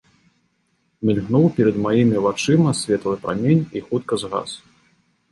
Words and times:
Мільгнуў 1.09 1.43
перад 1.59 1.75
маімі 1.85 2.23
вачыма 2.27 2.71
светлы 2.79 3.13
прамень 3.27 3.61
і 3.77 3.83
хутка 3.91 4.19
згас. 4.23 4.49